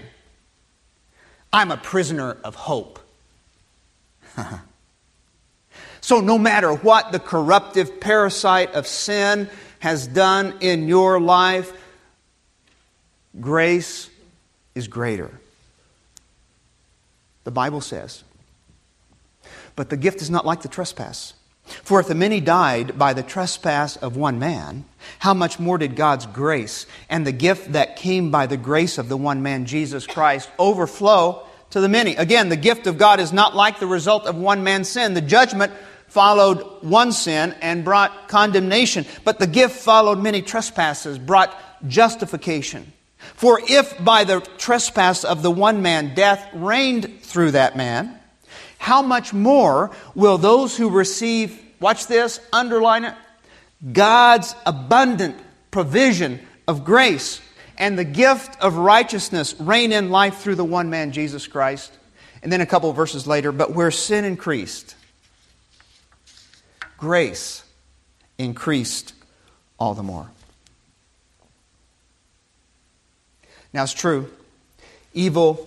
I'm 1.53 1.71
a 1.71 1.77
prisoner 1.77 2.37
of 2.45 2.55
hope. 2.55 2.99
so, 6.01 6.21
no 6.21 6.39
matter 6.39 6.73
what 6.73 7.13
the 7.13 7.19
corruptive 7.19 8.01
parasite 8.01 8.75
of 8.75 8.87
sin 8.87 9.49
has 9.81 10.07
done 10.07 10.55
in 10.61 10.89
your 10.89 11.21
life, 11.21 11.73
grace 13.41 14.11
is 14.75 14.89
greater. 14.89 15.31
The 17.45 17.51
Bible 17.51 17.81
says. 17.81 18.23
But 19.77 19.89
the 19.89 19.97
gift 19.97 20.21
is 20.21 20.31
not 20.31 20.45
like 20.45 20.63
the 20.63 20.69
trespass. 20.69 21.35
For 21.65 22.01
if 22.01 22.09
the 22.09 22.15
many 22.15 22.41
died 22.41 22.99
by 22.99 23.13
the 23.13 23.23
trespass 23.23 23.97
of 23.97 24.17
one 24.17 24.39
man, 24.39 24.85
how 25.21 25.35
much 25.35 25.59
more 25.59 25.79
did 25.79 25.95
God's 25.95 26.27
grace 26.27 26.87
and 27.09 27.27
the 27.27 27.33
gift 27.33 27.73
that 27.73 27.97
came 27.97 28.31
by 28.31 28.47
the 28.47 28.57
grace 28.57 28.99
of 28.99 29.09
the 29.09 29.17
one 29.17 29.43
man, 29.43 29.67
Jesus 29.67 30.07
Christ, 30.07 30.51
overflow 30.59 31.47
to 31.71 31.81
the 31.81 31.89
many. 31.89 32.17
Again, 32.17 32.49
the 32.49 32.57
gift 32.57 32.87
of 32.87 32.99
God 32.99 33.21
is 33.21 33.33
not 33.33 33.55
like 33.55 33.79
the 33.79 33.87
result 33.87 34.27
of 34.27 34.37
one 34.37 34.63
man's 34.65 34.89
sin. 34.89 35.15
The 35.15 35.21
judgment 35.21 35.73
followed 36.09 36.83
one 36.83 37.13
sin 37.13 37.55
and 37.61 37.85
brought 37.85 38.29
condemnation, 38.29 39.07
but 39.25 39.39
the 39.39 39.47
gift 39.47 39.77
followed 39.77 40.19
many 40.19 40.43
trespasses, 40.43 41.19
brought 41.19 41.57
justification. 41.87 42.93
For 43.35 43.61
if 43.69 44.03
by 44.03 44.25
the 44.25 44.41
trespass 44.59 45.25
of 45.25 45.43
the 45.43 45.51
one 45.51 45.83
man 45.83 46.15
death 46.15 46.49
reigned 46.53 47.23
through 47.23 47.53
that 47.53 47.77
man, 47.77 48.19
how 48.79 49.03
much 49.03 49.33
more 49.33 49.91
will 50.15 50.39
those 50.39 50.77
who 50.77 50.91
receive, 50.91 51.61
watch 51.81 52.07
this, 52.07 52.41
underline 52.53 53.05
it, 53.05 53.15
God's 53.93 54.55
abundant 54.67 55.37
provision 55.71 56.41
of 56.67 56.85
grace 56.85 57.41
and 57.81 57.99
the 57.99 58.05
gift 58.05 58.61
of 58.61 58.77
righteousness 58.77 59.59
reign 59.59 59.91
in 59.91 60.11
life 60.11 60.39
through 60.39 60.55
the 60.55 60.65
one 60.65 60.91
man, 60.91 61.13
Jesus 61.13 61.47
Christ. 61.47 61.91
And 62.43 62.53
then 62.53 62.61
a 62.61 62.67
couple 62.67 62.93
verses 62.93 63.27
later, 63.27 63.53
but 63.53 63.73
where 63.73 63.91
sin 63.91 64.25
increased, 64.25 64.95
grace 66.99 67.65
increased 68.39 69.15
all 69.79 69.95
the 69.95 70.03
more. 70.03 70.31
Now 73.73 73.83
it's 73.83 73.95
true, 73.95 74.31
evil 75.15 75.67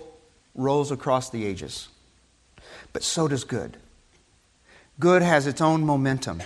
rolls 0.54 0.92
across 0.92 1.30
the 1.30 1.44
ages, 1.44 1.88
but 2.92 3.02
so 3.02 3.26
does 3.26 3.42
good. 3.42 3.76
Good 5.00 5.22
has 5.22 5.48
its 5.48 5.60
own 5.60 5.84
momentum. 5.84 6.42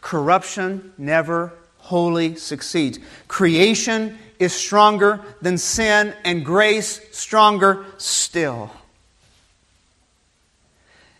Corruption 0.00 0.92
never 0.98 1.52
wholly 1.78 2.34
succeeds. 2.36 2.98
Creation 3.28 4.18
is 4.42 4.52
stronger 4.52 5.20
than 5.40 5.58
sin, 5.58 6.14
and 6.24 6.44
grace 6.44 7.00
stronger 7.12 7.84
still. 7.98 8.70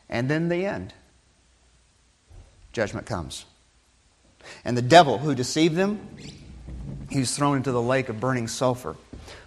And 0.09 0.29
then 0.29 0.49
the 0.49 0.67
end 0.67 0.93
judgment 2.73 3.07
comes. 3.07 3.45
And 4.65 4.77
the 4.77 4.83
devil 4.83 5.19
who 5.19 5.35
deceived 5.35 5.77
them, 5.77 6.09
he's 7.11 7.37
thrown 7.37 7.59
into 7.59 7.73
the 7.73 7.83
lake 7.83 8.09
of 8.09 8.19
burning 8.19 8.49
sulfur, 8.49 8.97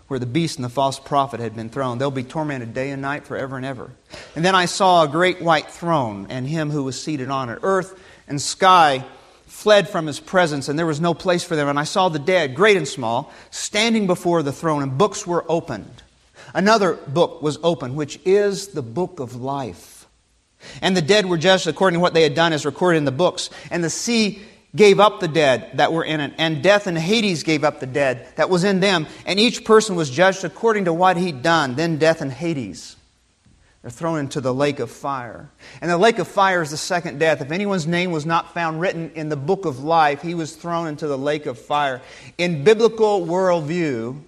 where 0.08 0.20
the 0.20 0.26
beast 0.26 0.58
and 0.58 0.66
the 0.66 0.70
false 0.70 1.00
prophet 1.00 1.40
had 1.40 1.56
been 1.56 1.70
thrown. 1.70 1.98
They'll 1.98 2.12
be 2.12 2.24
tormented 2.24 2.74
day 2.74 2.92
and 2.92 3.02
night 3.02 3.26
forever 3.26 3.58
and 3.58 3.66
ever. 3.66 3.92
And 4.36 4.46
then 4.46 4.56
I 4.56 4.66
saw 4.66 5.04
a 5.04 5.08
great 5.08 5.42
white 5.42 5.70
throne, 5.70 6.28
and 6.30 6.48
him 6.48 6.70
who 6.70 6.84
was 6.84 7.02
seated 7.02 7.30
on 7.30 7.50
it. 7.50 7.60
Earth 7.64 8.00
and 8.28 8.42
sky 8.42 9.04
fled 9.56 9.89
from 9.89 10.06
his 10.06 10.20
presence, 10.20 10.68
and 10.68 10.78
there 10.78 10.86
was 10.86 11.00
no 11.00 11.13
place 11.13 11.44
for 11.44 11.56
them. 11.56 11.70
And 11.70 11.80
I 11.80 11.86
saw 11.86 12.10
the 12.10 12.20
dead, 12.20 12.56
great 12.56 12.76
and 12.76 12.88
small, 12.88 13.32
standing 13.52 14.06
before 14.06 14.44
the 14.44 14.52
throne, 14.52 14.84
and 14.84 14.98
books 14.98 15.26
were 15.26 15.46
opened. 15.48 16.04
Another 16.54 16.96
book 16.96 17.41
was 17.41 17.58
opened, 17.63 17.96
which 17.96 18.20
is 18.26 18.68
the 18.68 18.82
book 18.82 19.22
of 19.22 19.36
life. 19.36 20.08
And 20.82 20.96
the 20.96 21.02
dead 21.02 21.26
were 21.26 21.38
judged 21.38 21.68
according 21.68 21.98
to 21.98 22.02
what 22.02 22.13
they 22.13 22.24
had 22.24 22.36
done, 22.36 22.52
as 22.52 22.65
recorded 22.65 22.98
in 22.98 23.06
the 23.06 23.12
books. 23.12 23.50
And 23.72 23.82
the 23.82 23.89
sea 23.89 24.41
gave 24.76 25.00
up 25.00 25.22
the 25.22 25.28
dead 25.30 25.72
that 25.76 25.94
were 25.94 26.04
in 26.04 26.20
it, 26.20 26.34
and 26.38 26.62
death 26.62 26.86
and 26.86 26.98
Hades 26.98 27.44
gave 27.44 27.63
up 27.63 27.80
the 27.80 27.88
dead 27.88 28.28
that 28.36 28.50
was 28.50 28.65
in 28.65 28.82
them, 28.82 29.08
and 29.26 29.39
each 29.39 29.63
person 29.63 29.96
was 29.96 30.10
judged 30.10 30.44
according 30.44 30.86
to 30.86 30.94
what 30.94 31.15
he'd 31.15 31.41
done. 31.41 31.76
Then 31.76 31.98
death 31.98 32.22
and 32.22 32.32
Hades 32.32 32.98
they're 33.86 33.91
thrown 33.91 34.17
into 34.17 34.41
the 34.41 34.52
lake 34.52 34.80
of 34.80 34.89
fire. 34.89 35.48
And 35.80 35.91
the 35.91 35.98
lake 36.00 36.17
of 36.17 36.28
fire 36.28 36.63
is 36.63 36.71
the 36.71 36.78
second 36.78 37.19
death. 37.19 37.39
If 37.39 37.52
anyone's 37.52 37.86
name 37.86 38.10
was 38.10 38.26
not 38.26 38.52
found 38.52 38.82
written 38.82 39.12
in 39.13 39.30
the 39.30 39.36
book 39.36 39.65
of 39.65 39.84
life, 39.84 40.24
he 40.24 40.34
was 40.34 40.56
thrown 40.56 40.88
into 40.88 41.06
the 41.06 41.19
lake 41.19 41.45
of 41.45 41.60
fire. 41.60 42.02
In 42.39 42.63
biblical 42.63 43.24
worldview, 43.28 44.19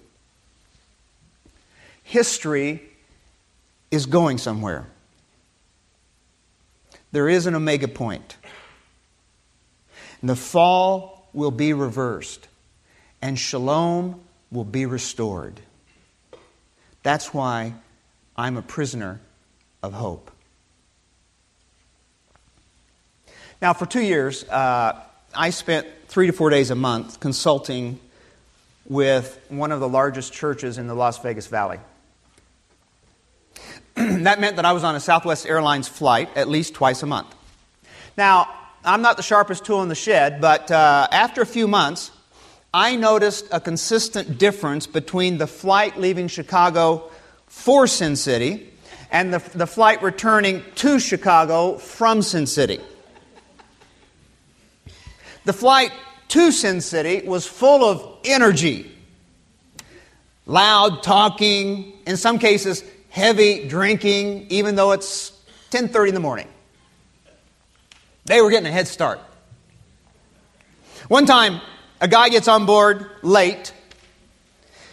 history 2.04 2.84
is 3.90 4.06
going 4.06 4.38
somewhere. 4.38 4.86
There 7.10 7.28
is 7.28 7.46
an 7.46 7.56
omega 7.56 7.88
point. 7.88 8.36
And 10.20 10.30
the 10.30 10.36
fall 10.36 11.28
will 11.32 11.50
be 11.50 11.72
reversed, 11.72 12.46
and 13.20 13.36
shalom 13.36 14.20
will 14.52 14.62
be 14.62 14.86
restored. 14.86 15.58
That's 17.02 17.34
why 17.34 17.74
I'm 18.36 18.56
a 18.56 18.62
prisoner 18.62 19.20
of 19.82 19.92
hope. 19.92 20.30
Now, 23.60 23.72
for 23.72 23.86
two 23.86 24.02
years, 24.02 24.44
uh, 24.44 25.02
I 25.34 25.50
spent 25.50 25.86
three 26.06 26.26
to 26.26 26.32
four 26.32 26.50
days 26.50 26.70
a 26.70 26.74
month 26.74 27.20
consulting 27.20 27.98
with 28.88 29.38
one 29.48 29.72
of 29.72 29.80
the 29.80 29.88
largest 29.88 30.32
churches 30.32 30.78
in 30.78 30.86
the 30.86 30.94
Las 30.94 31.18
Vegas 31.18 31.46
Valley. 31.48 31.78
that 33.94 34.40
meant 34.40 34.56
that 34.56 34.64
I 34.64 34.72
was 34.72 34.84
on 34.84 34.94
a 34.94 35.00
Southwest 35.00 35.46
Airlines 35.46 35.88
flight 35.88 36.30
at 36.36 36.48
least 36.48 36.74
twice 36.74 37.02
a 37.02 37.06
month. 37.06 37.34
Now, 38.16 38.48
I'm 38.84 39.02
not 39.02 39.16
the 39.16 39.22
sharpest 39.22 39.64
tool 39.64 39.82
in 39.82 39.88
the 39.88 39.94
shed, 39.94 40.40
but 40.40 40.70
uh, 40.70 41.08
after 41.10 41.42
a 41.42 41.46
few 41.46 41.68
months, 41.68 42.10
I 42.72 42.96
noticed 42.96 43.48
a 43.50 43.60
consistent 43.60 44.38
difference 44.38 44.86
between 44.86 45.38
the 45.38 45.46
flight 45.46 45.98
leaving 45.98 46.28
Chicago 46.28 47.10
for 47.46 47.86
Sin 47.86 48.14
City 48.14 48.72
and 49.10 49.32
the, 49.32 49.38
the 49.56 49.66
flight 49.66 50.02
returning 50.02 50.62
to 50.76 50.98
Chicago 50.98 51.78
from 51.78 52.22
Sin 52.22 52.46
City. 52.46 52.80
The 55.44 55.52
flight 55.52 55.92
to 56.28 56.52
Sin 56.52 56.80
City 56.80 57.26
was 57.26 57.46
full 57.46 57.84
of 57.84 58.18
energy. 58.24 58.90
Loud 60.46 61.02
talking, 61.02 61.92
in 62.06 62.16
some 62.16 62.38
cases 62.38 62.84
heavy 63.08 63.66
drinking, 63.66 64.46
even 64.50 64.76
though 64.76 64.92
it's 64.92 65.32
10:30 65.70 66.08
in 66.08 66.14
the 66.14 66.20
morning. 66.20 66.48
They 68.24 68.40
were 68.40 68.50
getting 68.50 68.66
a 68.66 68.72
head 68.72 68.88
start. 68.88 69.20
One 71.08 71.24
time, 71.24 71.60
a 72.00 72.08
guy 72.08 72.28
gets 72.28 72.48
on 72.48 72.66
board 72.66 73.06
late 73.22 73.72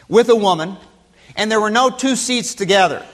with 0.07 0.29
a 0.29 0.35
woman, 0.35 0.77
and 1.35 1.51
there 1.51 1.59
were 1.59 1.69
no 1.69 1.89
two 1.89 2.15
seats 2.15 2.55
together. 2.55 3.05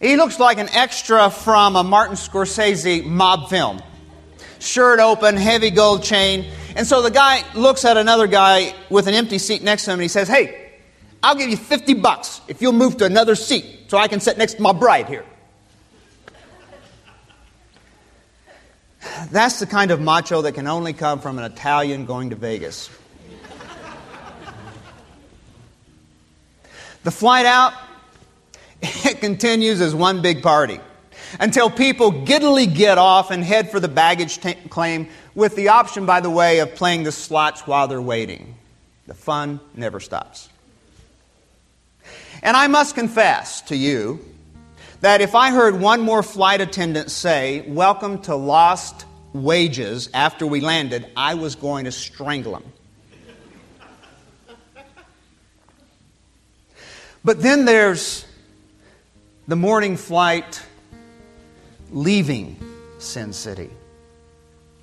He 0.00 0.16
looks 0.16 0.38
like 0.38 0.58
an 0.58 0.68
extra 0.70 1.30
from 1.30 1.76
a 1.76 1.82
Martin 1.82 2.16
Scorsese 2.16 3.04
mob 3.04 3.48
film. 3.48 3.80
Shirt 4.58 5.00
open, 5.00 5.36
heavy 5.36 5.70
gold 5.70 6.02
chain. 6.02 6.50
And 6.74 6.86
so 6.86 7.00
the 7.00 7.10
guy 7.10 7.42
looks 7.54 7.84
at 7.84 7.96
another 7.96 8.26
guy 8.26 8.74
with 8.90 9.06
an 9.06 9.14
empty 9.14 9.38
seat 9.38 9.62
next 9.62 9.84
to 9.84 9.92
him 9.92 9.94
and 9.94 10.02
he 10.02 10.08
says, 10.08 10.28
Hey, 10.28 10.72
I'll 11.22 11.34
give 11.34 11.48
you 11.48 11.56
50 11.56 11.94
bucks 11.94 12.40
if 12.48 12.60
you'll 12.60 12.72
move 12.72 12.98
to 12.98 13.04
another 13.06 13.34
seat 13.34 13.64
so 13.88 13.96
I 13.96 14.08
can 14.08 14.20
sit 14.20 14.36
next 14.36 14.54
to 14.54 14.62
my 14.62 14.72
bride 14.72 15.08
here. 15.08 15.24
That's 19.30 19.58
the 19.58 19.66
kind 19.66 19.90
of 19.90 20.00
macho 20.00 20.42
that 20.42 20.52
can 20.52 20.66
only 20.66 20.92
come 20.92 21.20
from 21.20 21.38
an 21.38 21.44
Italian 21.44 22.04
going 22.04 22.30
to 22.30 22.36
Vegas. 22.36 22.90
The 27.02 27.10
flight 27.12 27.46
out, 27.46 27.72
it 28.82 29.20
continues 29.20 29.80
as 29.80 29.94
one 29.94 30.22
big 30.22 30.42
party 30.42 30.80
until 31.40 31.70
people 31.70 32.10
giddily 32.10 32.66
get 32.66 32.98
off 32.98 33.30
and 33.30 33.42
head 33.42 33.70
for 33.70 33.80
the 33.80 33.88
baggage 33.88 34.38
t- 34.40 34.54
claim 34.54 35.08
with 35.34 35.56
the 35.56 35.68
option, 35.68 36.06
by 36.06 36.20
the 36.20 36.30
way, 36.30 36.60
of 36.60 36.74
playing 36.74 37.04
the 37.04 37.12
slots 37.12 37.66
while 37.66 37.88
they're 37.88 38.00
waiting. 38.00 38.54
The 39.06 39.14
fun 39.14 39.60
never 39.74 40.00
stops. 40.00 40.48
And 42.42 42.56
I 42.56 42.66
must 42.66 42.94
confess 42.94 43.62
to 43.62 43.76
you 43.76 44.24
that 45.00 45.20
if 45.20 45.34
I 45.34 45.50
heard 45.50 45.80
one 45.80 46.00
more 46.00 46.22
flight 46.22 46.60
attendant 46.60 47.10
say, 47.10 47.62
Welcome 47.66 48.22
to 48.22 48.34
lost 48.34 49.04
wages 49.32 50.08
after 50.14 50.46
we 50.46 50.60
landed, 50.60 51.06
I 51.16 51.34
was 51.34 51.54
going 51.54 51.84
to 51.84 51.92
strangle 51.92 52.56
him. 52.56 52.72
But 57.24 57.42
then 57.42 57.64
there's 57.64 58.25
the 59.48 59.56
morning 59.56 59.96
flight 59.96 60.60
leaving 61.92 62.58
Sin 62.98 63.32
City, 63.32 63.70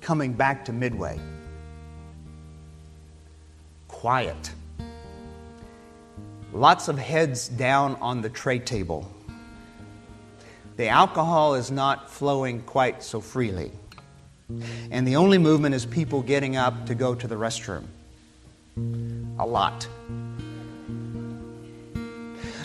coming 0.00 0.32
back 0.32 0.64
to 0.64 0.72
Midway. 0.72 1.20
Quiet. 3.88 4.52
Lots 6.54 6.88
of 6.88 6.98
heads 6.98 7.48
down 7.48 7.96
on 7.96 8.22
the 8.22 8.30
tray 8.30 8.58
table. 8.58 9.10
The 10.76 10.88
alcohol 10.88 11.56
is 11.56 11.70
not 11.70 12.10
flowing 12.10 12.62
quite 12.62 13.02
so 13.02 13.20
freely. 13.20 13.70
And 14.90 15.06
the 15.06 15.16
only 15.16 15.36
movement 15.36 15.74
is 15.74 15.84
people 15.84 16.22
getting 16.22 16.56
up 16.56 16.86
to 16.86 16.94
go 16.94 17.14
to 17.14 17.26
the 17.26 17.34
restroom. 17.34 17.84
A 19.38 19.46
lot. 19.46 19.86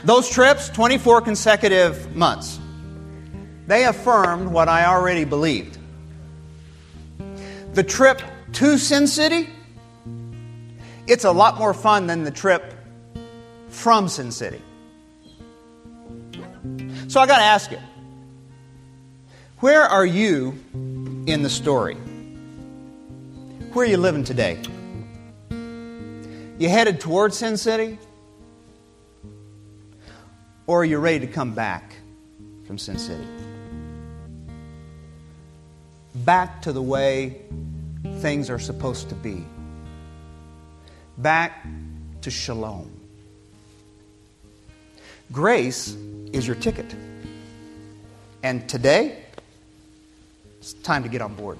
Those 0.04 0.30
trips, 0.30 0.70
24 0.70 1.22
consecutive 1.22 2.16
months, 2.16 2.60
they 3.68 3.86
affirmed 3.86 4.48
what 4.48 4.70
I 4.70 4.86
already 4.86 5.26
believed. 5.26 5.78
The 7.74 7.84
trip 7.84 8.22
to 8.54 8.78
Sin 8.78 9.08
City, 9.08 9.50
it's 11.06 11.26
a 11.26 11.32
lot 11.32 11.58
more 11.58 11.74
fun 11.74 12.08
than 12.08 12.24
the 12.24 12.32
trip 12.32 12.74
from 13.68 14.08
Sin 14.08 14.32
City. 14.32 14.62
So 17.08 17.20
I 17.20 17.26
got 17.28 17.38
to 17.38 17.44
ask 17.44 17.72
you, 17.72 17.80
where 19.60 19.84
are 19.84 20.06
you 20.06 20.58
in 20.74 21.44
the 21.44 21.50
story? 21.50 21.96
Where 23.74 23.86
are 23.86 23.90
you 23.90 23.98
living 23.98 24.24
today? 24.24 24.60
You 25.52 26.70
headed 26.70 27.00
towards 27.00 27.38
Sin 27.38 27.58
City? 27.58 28.00
Or 30.70 30.82
are 30.82 30.86
you 30.86 31.00
ready 31.00 31.20
to 31.22 31.26
come 31.26 31.56
back 31.56 31.96
from 32.68 32.78
Sin 32.78 33.00
City? 33.00 33.26
Back 36.14 36.62
to 36.62 36.72
the 36.72 36.82
way 36.82 37.42
things 38.20 38.52
are 38.52 38.60
supposed 38.60 39.10
to 39.10 39.16
be. 39.16 39.44
Back 41.18 41.66
to 42.22 42.30
shalom. 42.30 42.92
Grace 45.32 45.98
is 46.34 46.46
your 46.46 46.56
ticket. 46.56 46.94
And 48.44 48.70
today, 48.70 49.24
it's 50.60 50.74
time 50.74 51.02
to 51.02 51.10
get 51.10 51.24
on 51.24 51.34
board. 51.34 51.58